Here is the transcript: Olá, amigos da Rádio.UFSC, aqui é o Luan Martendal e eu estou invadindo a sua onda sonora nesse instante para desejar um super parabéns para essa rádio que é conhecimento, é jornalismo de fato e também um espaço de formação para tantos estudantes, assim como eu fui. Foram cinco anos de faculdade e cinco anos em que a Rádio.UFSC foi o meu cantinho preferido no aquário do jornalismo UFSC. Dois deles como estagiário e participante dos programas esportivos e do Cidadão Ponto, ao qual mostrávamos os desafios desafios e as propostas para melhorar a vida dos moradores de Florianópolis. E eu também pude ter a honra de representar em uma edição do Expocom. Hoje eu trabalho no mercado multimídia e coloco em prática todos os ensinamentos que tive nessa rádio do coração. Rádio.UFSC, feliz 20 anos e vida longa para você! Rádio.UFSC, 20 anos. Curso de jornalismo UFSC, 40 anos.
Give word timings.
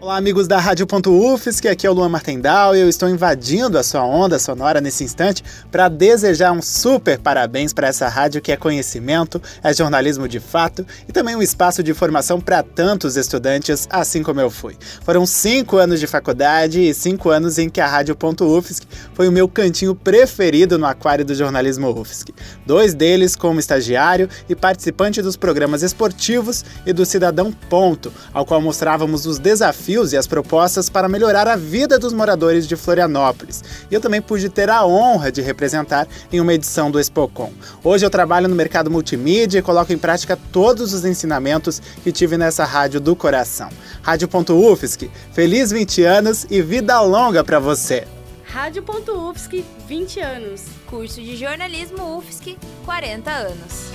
Olá, 0.00 0.16
amigos 0.16 0.46
da 0.46 0.60
Rádio.UFSC, 0.60 1.66
aqui 1.66 1.84
é 1.84 1.90
o 1.90 1.92
Luan 1.92 2.08
Martendal 2.08 2.76
e 2.76 2.78
eu 2.78 2.88
estou 2.88 3.08
invadindo 3.08 3.76
a 3.76 3.82
sua 3.82 4.04
onda 4.04 4.38
sonora 4.38 4.80
nesse 4.80 5.02
instante 5.02 5.42
para 5.72 5.88
desejar 5.88 6.52
um 6.52 6.62
super 6.62 7.18
parabéns 7.18 7.72
para 7.72 7.88
essa 7.88 8.06
rádio 8.06 8.40
que 8.40 8.52
é 8.52 8.56
conhecimento, 8.56 9.42
é 9.60 9.74
jornalismo 9.74 10.28
de 10.28 10.38
fato 10.38 10.86
e 11.08 11.10
também 11.10 11.34
um 11.34 11.42
espaço 11.42 11.82
de 11.82 11.92
formação 11.94 12.40
para 12.40 12.62
tantos 12.62 13.16
estudantes, 13.16 13.88
assim 13.90 14.22
como 14.22 14.40
eu 14.40 14.52
fui. 14.52 14.76
Foram 15.02 15.26
cinco 15.26 15.78
anos 15.78 15.98
de 15.98 16.06
faculdade 16.06 16.80
e 16.80 16.94
cinco 16.94 17.30
anos 17.30 17.58
em 17.58 17.68
que 17.68 17.80
a 17.80 17.86
Rádio.UFSC 17.88 18.86
foi 19.14 19.26
o 19.26 19.32
meu 19.32 19.48
cantinho 19.48 19.96
preferido 19.96 20.78
no 20.78 20.86
aquário 20.86 21.24
do 21.24 21.34
jornalismo 21.34 21.90
UFSC. 21.90 22.32
Dois 22.64 22.94
deles 22.94 23.34
como 23.34 23.58
estagiário 23.58 24.28
e 24.48 24.54
participante 24.54 25.20
dos 25.20 25.36
programas 25.36 25.82
esportivos 25.82 26.64
e 26.86 26.92
do 26.92 27.04
Cidadão 27.04 27.50
Ponto, 27.50 28.12
ao 28.32 28.46
qual 28.46 28.62
mostrávamos 28.62 29.26
os 29.26 29.40
desafios 29.40 29.87
desafios 29.88 30.12
e 30.12 30.16
as 30.16 30.26
propostas 30.26 30.90
para 30.90 31.08
melhorar 31.08 31.48
a 31.48 31.56
vida 31.56 31.98
dos 31.98 32.12
moradores 32.12 32.66
de 32.68 32.76
Florianópolis. 32.76 33.64
E 33.90 33.94
eu 33.94 34.00
também 34.00 34.20
pude 34.20 34.48
ter 34.48 34.68
a 34.68 34.84
honra 34.84 35.32
de 35.32 35.40
representar 35.40 36.06
em 36.30 36.40
uma 36.40 36.52
edição 36.52 36.90
do 36.90 37.00
Expocom. 37.00 37.52
Hoje 37.82 38.04
eu 38.04 38.10
trabalho 38.10 38.48
no 38.48 38.54
mercado 38.54 38.90
multimídia 38.90 39.58
e 39.58 39.62
coloco 39.62 39.92
em 39.92 39.98
prática 39.98 40.38
todos 40.52 40.92
os 40.92 41.04
ensinamentos 41.04 41.80
que 42.02 42.12
tive 42.12 42.36
nessa 42.36 42.64
rádio 42.64 43.00
do 43.00 43.16
coração. 43.16 43.70
Rádio.UFSC, 44.02 45.10
feliz 45.32 45.70
20 45.70 46.02
anos 46.04 46.46
e 46.50 46.60
vida 46.60 47.00
longa 47.00 47.42
para 47.42 47.58
você! 47.58 48.06
Rádio.UFSC, 48.44 49.64
20 49.86 50.20
anos. 50.20 50.64
Curso 50.86 51.20
de 51.20 51.36
jornalismo 51.36 52.18
UFSC, 52.18 52.56
40 52.84 53.30
anos. 53.30 53.88